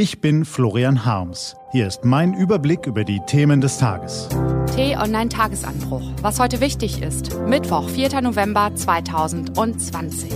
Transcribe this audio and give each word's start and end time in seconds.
Ich 0.00 0.20
bin 0.20 0.44
Florian 0.44 1.04
Harms. 1.04 1.56
Hier 1.72 1.88
ist 1.88 2.04
mein 2.04 2.32
Überblick 2.32 2.86
über 2.86 3.02
die 3.02 3.18
Themen 3.26 3.60
des 3.60 3.78
Tages. 3.78 4.28
T-Online 4.76 5.28
Tagesanbruch. 5.28 6.12
Was 6.22 6.38
heute 6.38 6.60
wichtig 6.60 7.02
ist. 7.02 7.36
Mittwoch, 7.48 7.88
4. 7.88 8.20
November 8.20 8.70
2020. 8.72 10.30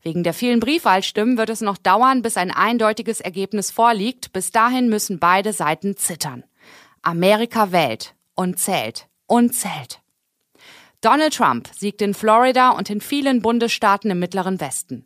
Wegen 0.00 0.22
der 0.22 0.32
vielen 0.32 0.58
Briefwahlstimmen 0.58 1.36
wird 1.36 1.50
es 1.50 1.60
noch 1.60 1.76
dauern, 1.76 2.22
bis 2.22 2.38
ein 2.38 2.50
eindeutiges 2.50 3.20
Ergebnis 3.20 3.70
vorliegt. 3.70 4.32
Bis 4.32 4.52
dahin 4.52 4.88
müssen 4.88 5.18
beide 5.18 5.52
Seiten 5.52 5.98
zittern. 5.98 6.44
Amerika 7.02 7.72
wählt 7.72 8.14
und 8.36 8.58
zählt 8.58 9.06
und 9.26 9.54
zählt. 9.54 10.00
Donald 11.02 11.34
Trump 11.34 11.68
siegt 11.76 12.00
in 12.00 12.14
Florida 12.14 12.70
und 12.70 12.88
in 12.88 13.02
vielen 13.02 13.42
Bundesstaaten 13.42 14.10
im 14.10 14.20
Mittleren 14.20 14.62
Westen. 14.62 15.04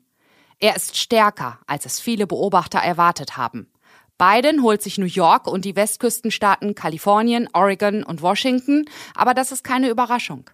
Er 0.61 0.77
ist 0.77 0.97
stärker, 0.97 1.59
als 1.67 1.85
es 1.85 1.99
viele 1.99 2.29
Beobachter 2.29 2.79
erwartet 2.79 3.37
haben. 3.37 3.72
Biden 4.23 4.63
holt 4.63 4.83
sich 4.83 4.99
New 4.99 5.05
York 5.07 5.49
und 5.49 5.65
die 5.65 5.75
Westküstenstaaten 5.75 6.77
Kalifornien, 6.77 7.49
Oregon 7.55 8.05
und 8.05 8.23
Washington, 8.23 8.85
aber 9.17 9.35
das 9.35 9.51
ist 9.51 9.65
keine 9.65 9.89
Überraschung. 9.89 10.49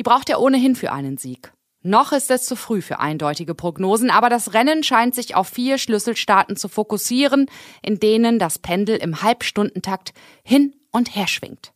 Die 0.00 0.02
braucht 0.02 0.28
er 0.28 0.40
ohnehin 0.40 0.74
für 0.74 0.90
einen 0.90 1.16
Sieg. 1.16 1.52
Noch 1.84 2.10
ist 2.10 2.28
es 2.28 2.44
zu 2.44 2.56
früh 2.56 2.82
für 2.82 2.98
eindeutige 2.98 3.54
Prognosen, 3.54 4.10
aber 4.10 4.28
das 4.28 4.52
Rennen 4.52 4.82
scheint 4.82 5.14
sich 5.14 5.36
auf 5.36 5.46
vier 5.46 5.78
Schlüsselstaaten 5.78 6.56
zu 6.56 6.68
fokussieren, 6.68 7.46
in 7.82 8.00
denen 8.00 8.40
das 8.40 8.58
Pendel 8.58 8.96
im 8.96 9.22
Halbstundentakt 9.22 10.12
hin 10.42 10.74
und 10.90 11.14
her 11.14 11.28
schwingt. 11.28 11.72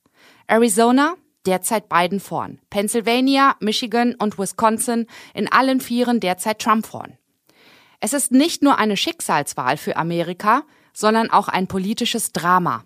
Arizona, 0.48 1.14
derzeit 1.46 1.88
Biden 1.88 2.18
vorn. 2.18 2.58
Pennsylvania, 2.68 3.54
Michigan 3.60 4.16
und 4.16 4.40
Wisconsin 4.40 5.06
in 5.34 5.46
allen 5.46 5.80
Vieren 5.80 6.18
derzeit 6.18 6.58
Trump 6.58 6.84
vorn. 6.84 7.16
Es 8.00 8.12
ist 8.12 8.32
nicht 8.32 8.64
nur 8.64 8.78
eine 8.78 8.96
Schicksalswahl 8.96 9.76
für 9.76 9.96
Amerika, 9.96 10.64
sondern 10.92 11.30
auch 11.30 11.48
ein 11.48 11.66
politisches 11.66 12.32
Drama. 12.32 12.84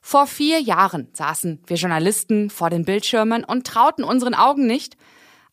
Vor 0.00 0.26
vier 0.26 0.60
Jahren 0.60 1.08
saßen 1.12 1.62
wir 1.66 1.76
Journalisten 1.76 2.50
vor 2.50 2.70
den 2.70 2.84
Bildschirmen 2.84 3.44
und 3.44 3.66
trauten 3.66 4.04
unseren 4.04 4.34
Augen 4.34 4.66
nicht, 4.66 4.96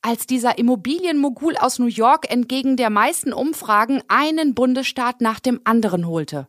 als 0.01 0.25
dieser 0.25 0.57
Immobilienmogul 0.57 1.57
aus 1.57 1.77
New 1.77 1.87
York 1.87 2.31
entgegen 2.31 2.77
der 2.77 2.89
meisten 2.89 3.33
Umfragen 3.33 4.01
einen 4.07 4.55
Bundesstaat 4.55 5.21
nach 5.21 5.39
dem 5.39 5.59
anderen 5.65 6.07
holte. 6.07 6.47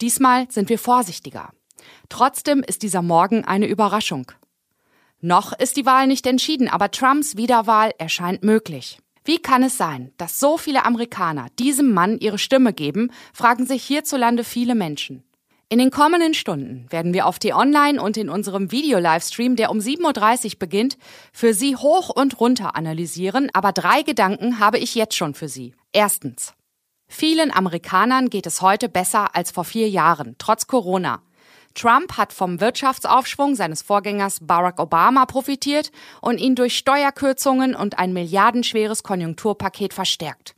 Diesmal 0.00 0.50
sind 0.50 0.68
wir 0.68 0.78
vorsichtiger. 0.78 1.50
Trotzdem 2.08 2.62
ist 2.62 2.82
dieser 2.82 3.02
Morgen 3.02 3.44
eine 3.44 3.66
Überraschung. 3.66 4.32
Noch 5.20 5.52
ist 5.52 5.76
die 5.76 5.86
Wahl 5.86 6.06
nicht 6.06 6.26
entschieden, 6.26 6.68
aber 6.68 6.90
Trumps 6.90 7.36
Wiederwahl 7.36 7.92
erscheint 7.98 8.42
möglich. 8.42 8.98
Wie 9.26 9.38
kann 9.38 9.64
es 9.64 9.76
sein, 9.76 10.12
dass 10.18 10.38
so 10.38 10.56
viele 10.56 10.84
Amerikaner 10.84 11.48
diesem 11.58 11.92
Mann 11.92 12.16
ihre 12.18 12.38
Stimme 12.38 12.72
geben, 12.72 13.10
fragen 13.34 13.66
sich 13.66 13.82
hierzulande 13.82 14.44
viele 14.44 14.76
Menschen. 14.76 15.24
In 15.68 15.80
den 15.80 15.90
kommenden 15.90 16.32
Stunden 16.32 16.86
werden 16.90 17.12
wir 17.12 17.26
auf 17.26 17.40
T-Online 17.40 18.00
und 18.00 18.16
in 18.16 18.28
unserem 18.28 18.70
Video-Livestream, 18.70 19.56
der 19.56 19.72
um 19.72 19.78
7.30 19.78 20.44
Uhr 20.44 20.58
beginnt, 20.60 20.96
für 21.32 21.54
Sie 21.54 21.74
hoch 21.74 22.08
und 22.08 22.38
runter 22.38 22.76
analysieren, 22.76 23.50
aber 23.52 23.72
drei 23.72 24.02
Gedanken 24.02 24.60
habe 24.60 24.78
ich 24.78 24.94
jetzt 24.94 25.16
schon 25.16 25.34
für 25.34 25.48
Sie. 25.48 25.74
Erstens. 25.92 26.54
Vielen 27.08 27.52
Amerikanern 27.52 28.30
geht 28.30 28.46
es 28.46 28.62
heute 28.62 28.88
besser 28.88 29.34
als 29.34 29.50
vor 29.50 29.64
vier 29.64 29.88
Jahren, 29.88 30.36
trotz 30.38 30.68
Corona. 30.68 31.20
Trump 31.76 32.16
hat 32.16 32.32
vom 32.32 32.60
Wirtschaftsaufschwung 32.60 33.54
seines 33.54 33.82
Vorgängers 33.82 34.38
Barack 34.40 34.80
Obama 34.80 35.26
profitiert 35.26 35.92
und 36.20 36.38
ihn 36.38 36.54
durch 36.54 36.76
Steuerkürzungen 36.76 37.74
und 37.74 37.98
ein 37.98 38.12
milliardenschweres 38.12 39.02
Konjunkturpaket 39.02 39.94
verstärkt. 39.94 40.56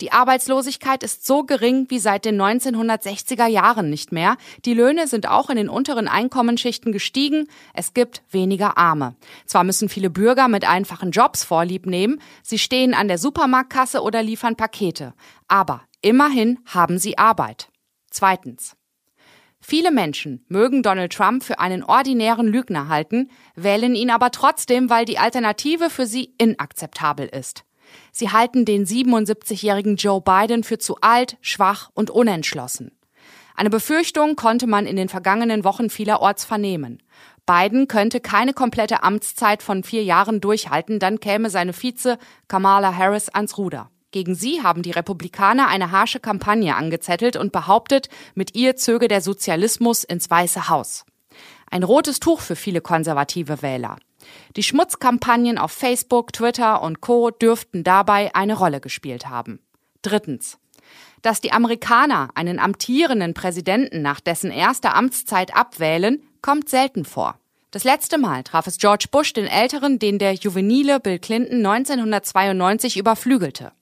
Die 0.00 0.12
Arbeitslosigkeit 0.12 1.02
ist 1.02 1.26
so 1.26 1.44
gering 1.44 1.86
wie 1.88 1.98
seit 1.98 2.24
den 2.24 2.40
1960er 2.40 3.46
Jahren 3.46 3.90
nicht 3.90 4.12
mehr. 4.12 4.36
Die 4.64 4.74
Löhne 4.74 5.08
sind 5.08 5.28
auch 5.28 5.50
in 5.50 5.56
den 5.56 5.68
unteren 5.68 6.06
Einkommensschichten 6.06 6.92
gestiegen. 6.92 7.48
Es 7.72 7.94
gibt 7.94 8.22
weniger 8.30 8.76
Arme. 8.78 9.16
Zwar 9.46 9.64
müssen 9.64 9.88
viele 9.88 10.10
Bürger 10.10 10.48
mit 10.48 10.68
einfachen 10.68 11.10
Jobs 11.10 11.44
Vorlieb 11.44 11.86
nehmen. 11.86 12.20
Sie 12.42 12.58
stehen 12.58 12.94
an 12.94 13.08
der 13.08 13.18
Supermarktkasse 13.18 14.02
oder 14.02 14.22
liefern 14.22 14.56
Pakete. 14.56 15.14
Aber 15.48 15.82
immerhin 16.02 16.58
haben 16.66 16.98
sie 16.98 17.18
Arbeit. 17.18 17.70
Zweitens. 18.10 18.76
Viele 19.60 19.90
Menschen 19.90 20.44
mögen 20.48 20.82
Donald 20.82 21.12
Trump 21.12 21.42
für 21.42 21.58
einen 21.58 21.82
ordinären 21.82 22.46
Lügner 22.46 22.88
halten, 22.88 23.30
wählen 23.54 23.94
ihn 23.94 24.10
aber 24.10 24.30
trotzdem, 24.30 24.90
weil 24.90 25.04
die 25.04 25.18
Alternative 25.18 25.90
für 25.90 26.06
sie 26.06 26.34
inakzeptabel 26.38 27.26
ist. 27.26 27.64
Sie 28.12 28.30
halten 28.30 28.64
den 28.64 28.84
77-jährigen 28.84 29.96
Joe 29.96 30.20
Biden 30.20 30.64
für 30.64 30.78
zu 30.78 30.96
alt, 31.00 31.36
schwach 31.40 31.90
und 31.94 32.10
unentschlossen. 32.10 32.92
Eine 33.54 33.70
Befürchtung 33.70 34.36
konnte 34.36 34.66
man 34.66 34.86
in 34.86 34.96
den 34.96 35.08
vergangenen 35.08 35.64
Wochen 35.64 35.88
vielerorts 35.88 36.44
vernehmen. 36.44 37.02
Biden 37.46 37.88
könnte 37.88 38.20
keine 38.20 38.52
komplette 38.52 39.02
Amtszeit 39.02 39.62
von 39.62 39.82
vier 39.82 40.04
Jahren 40.04 40.40
durchhalten, 40.40 40.98
dann 40.98 41.20
käme 41.20 41.48
seine 41.48 41.72
Vize 41.72 42.18
Kamala 42.48 42.94
Harris 42.94 43.28
ans 43.30 43.56
Ruder. 43.56 43.90
Gegen 44.16 44.34
sie 44.34 44.62
haben 44.62 44.80
die 44.80 44.92
Republikaner 44.92 45.68
eine 45.68 45.90
harsche 45.90 46.20
Kampagne 46.20 46.74
angezettelt 46.74 47.36
und 47.36 47.52
behauptet, 47.52 48.08
mit 48.34 48.54
ihr 48.54 48.74
zöge 48.74 49.08
der 49.08 49.20
Sozialismus 49.20 50.04
ins 50.04 50.30
Weiße 50.30 50.70
Haus. 50.70 51.04
Ein 51.70 51.82
rotes 51.82 52.18
Tuch 52.18 52.40
für 52.40 52.56
viele 52.56 52.80
konservative 52.80 53.60
Wähler. 53.60 53.98
Die 54.56 54.62
Schmutzkampagnen 54.62 55.58
auf 55.58 55.70
Facebook, 55.70 56.32
Twitter 56.32 56.80
und 56.80 57.02
Co 57.02 57.28
dürften 57.30 57.84
dabei 57.84 58.34
eine 58.34 58.54
Rolle 58.54 58.80
gespielt 58.80 59.28
haben. 59.28 59.60
Drittens. 60.00 60.56
Dass 61.20 61.42
die 61.42 61.52
Amerikaner 61.52 62.30
einen 62.34 62.58
amtierenden 62.58 63.34
Präsidenten 63.34 64.00
nach 64.00 64.20
dessen 64.20 64.50
erster 64.50 64.96
Amtszeit 64.96 65.54
abwählen, 65.54 66.22
kommt 66.40 66.70
selten 66.70 67.04
vor. 67.04 67.38
Das 67.70 67.84
letzte 67.84 68.16
Mal 68.16 68.44
traf 68.44 68.66
es 68.66 68.78
George 68.78 69.08
Bush 69.10 69.34
den 69.34 69.46
Älteren, 69.46 69.98
den 69.98 70.18
der 70.18 70.32
juvenile 70.32 71.00
Bill 71.00 71.18
Clinton 71.18 71.66
1992 71.66 72.96
überflügelte. 72.96 73.72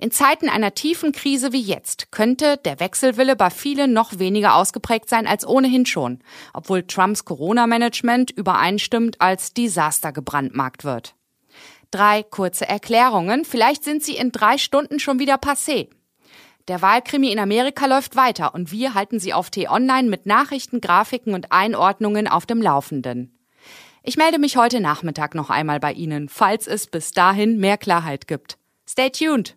In 0.00 0.12
Zeiten 0.12 0.48
einer 0.48 0.74
tiefen 0.74 1.10
Krise 1.10 1.52
wie 1.52 1.60
jetzt 1.60 2.12
könnte 2.12 2.56
der 2.56 2.78
Wechselwille 2.78 3.34
bei 3.34 3.50
vielen 3.50 3.92
noch 3.92 4.20
weniger 4.20 4.54
ausgeprägt 4.54 5.08
sein 5.08 5.26
als 5.26 5.44
ohnehin 5.44 5.86
schon, 5.86 6.20
obwohl 6.54 6.84
Trumps 6.84 7.24
Corona-Management 7.24 8.30
übereinstimmend 8.30 9.20
als 9.20 9.54
Desaster 9.54 10.12
gebrandmarkt 10.12 10.84
wird. 10.84 11.16
Drei 11.90 12.22
kurze 12.22 12.68
Erklärungen, 12.68 13.44
vielleicht 13.44 13.82
sind 13.82 14.04
sie 14.04 14.16
in 14.16 14.30
drei 14.30 14.56
Stunden 14.56 15.00
schon 15.00 15.18
wieder 15.18 15.34
passé. 15.34 15.88
Der 16.68 16.80
Wahlkrimi 16.80 17.32
in 17.32 17.40
Amerika 17.40 17.86
läuft 17.86 18.14
weiter 18.14 18.54
und 18.54 18.70
wir 18.70 18.94
halten 18.94 19.18
Sie 19.18 19.32
auf 19.32 19.50
T-Online 19.50 20.08
mit 20.08 20.26
Nachrichten, 20.26 20.82
Grafiken 20.82 21.34
und 21.34 21.50
Einordnungen 21.50 22.28
auf 22.28 22.44
dem 22.44 22.60
Laufenden. 22.60 23.36
Ich 24.02 24.18
melde 24.18 24.38
mich 24.38 24.58
heute 24.58 24.80
Nachmittag 24.80 25.34
noch 25.34 25.50
einmal 25.50 25.80
bei 25.80 25.92
Ihnen, 25.92 26.28
falls 26.28 26.66
es 26.66 26.86
bis 26.86 27.12
dahin 27.12 27.58
mehr 27.58 27.78
Klarheit 27.78 28.28
gibt. 28.28 28.58
Stay 28.86 29.10
tuned! 29.10 29.56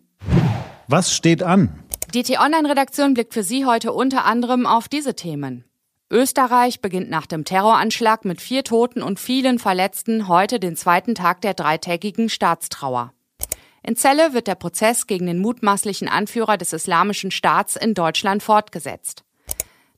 Was 0.92 1.14
steht 1.14 1.42
an? 1.42 1.70
Die 2.12 2.22
T-Online-Redaktion 2.22 3.14
blickt 3.14 3.32
für 3.32 3.42
Sie 3.42 3.64
heute 3.64 3.94
unter 3.94 4.26
anderem 4.26 4.66
auf 4.66 4.88
diese 4.88 5.16
Themen. 5.16 5.64
Österreich 6.10 6.82
beginnt 6.82 7.08
nach 7.08 7.24
dem 7.24 7.46
Terroranschlag 7.46 8.26
mit 8.26 8.42
vier 8.42 8.62
Toten 8.62 9.02
und 9.02 9.18
vielen 9.18 9.58
Verletzten 9.58 10.28
heute 10.28 10.60
den 10.60 10.76
zweiten 10.76 11.14
Tag 11.14 11.40
der 11.40 11.54
dreitägigen 11.54 12.28
Staatstrauer. 12.28 13.14
In 13.82 13.96
Celle 13.96 14.34
wird 14.34 14.46
der 14.46 14.54
Prozess 14.54 15.06
gegen 15.06 15.24
den 15.24 15.38
mutmaßlichen 15.38 16.08
Anführer 16.08 16.58
des 16.58 16.74
Islamischen 16.74 17.30
Staats 17.30 17.76
in 17.76 17.94
Deutschland 17.94 18.42
fortgesetzt. 18.42 19.24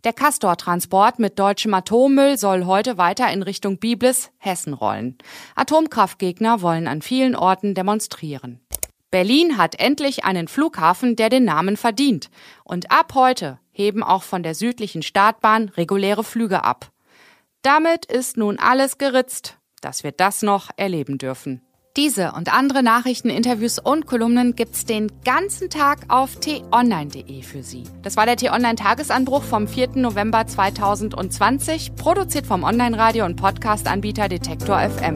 Der 0.04 0.12
Castor-Transport 0.12 1.18
mit 1.18 1.40
deutschem 1.40 1.74
Atommüll 1.74 2.38
soll 2.38 2.66
heute 2.66 2.98
weiter 2.98 3.32
in 3.32 3.42
Richtung 3.42 3.78
Biblis, 3.78 4.30
Hessen 4.38 4.74
rollen. 4.74 5.18
Atomkraftgegner 5.56 6.62
wollen 6.62 6.86
an 6.86 7.02
vielen 7.02 7.34
Orten 7.34 7.74
demonstrieren. 7.74 8.60
Berlin 9.14 9.58
hat 9.58 9.78
endlich 9.78 10.24
einen 10.24 10.48
Flughafen, 10.48 11.14
der 11.14 11.28
den 11.28 11.44
Namen 11.44 11.76
verdient. 11.76 12.30
Und 12.64 12.90
ab 12.90 13.12
heute 13.14 13.60
heben 13.70 14.02
auch 14.02 14.24
von 14.24 14.42
der 14.42 14.56
südlichen 14.56 15.02
Startbahn 15.02 15.68
reguläre 15.68 16.24
Flüge 16.24 16.64
ab. 16.64 16.90
Damit 17.62 18.06
ist 18.06 18.36
nun 18.36 18.58
alles 18.58 18.98
geritzt, 18.98 19.56
dass 19.80 20.02
wir 20.02 20.10
das 20.10 20.42
noch 20.42 20.70
erleben 20.76 21.16
dürfen. 21.18 21.62
Diese 21.96 22.32
und 22.32 22.52
andere 22.52 22.82
Nachrichten, 22.82 23.30
Interviews 23.30 23.78
und 23.78 24.06
Kolumnen 24.06 24.56
gibt's 24.56 24.84
den 24.84 25.12
ganzen 25.24 25.70
Tag 25.70 26.06
auf 26.08 26.40
t-online.de 26.40 27.42
für 27.42 27.62
Sie. 27.62 27.84
Das 28.02 28.16
war 28.16 28.26
der 28.26 28.36
T-Online-Tagesanbruch 28.36 29.44
vom 29.44 29.68
4. 29.68 29.90
November 29.94 30.44
2020, 30.44 31.94
produziert 31.94 32.46
vom 32.48 32.64
Online-Radio- 32.64 33.26
und 33.26 33.36
Podcast-Anbieter 33.36 34.28
Detektor 34.28 34.80
FM. 34.80 35.14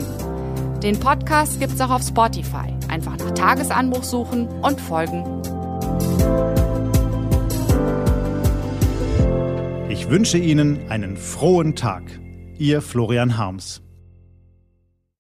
Den 0.85 1.01
Podcast 1.01 1.59
gibt's 1.59 1.81
auch 1.81 1.91
auf 1.91 2.03
Spotify. 2.03 2.78
Einfach 2.89 3.17
nach 3.19 3.31
Tagesanbruch 3.33 4.05
suchen 4.05 4.49
und 4.63 4.81
folgen. 4.81 5.25
Ich 9.89 10.09
wünsche 10.11 10.39
Ihnen 10.39 10.91
einen 10.91 11.17
frohen 11.17 11.75
Tag. 11.75 12.03
Ihr 12.59 12.83
Florian 12.83 13.37
Harms. 13.37 13.83